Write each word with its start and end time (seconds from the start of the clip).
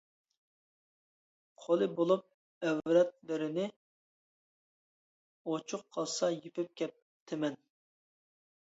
قولى 1.65 1.87
بولۇپ 1.99 2.25
ئەۋرەتلىرىنى، 2.69 3.69
ئۇچۇق 5.53 5.87
قالسا 5.99 6.33
يېپىپ 6.43 6.75
كەپتىمەن. 6.83 7.63